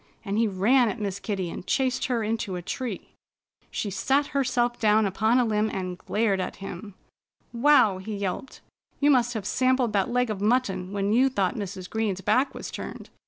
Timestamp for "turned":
12.71-13.11